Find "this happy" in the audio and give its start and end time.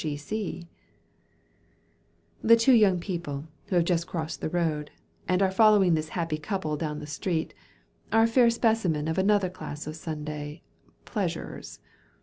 5.93-6.39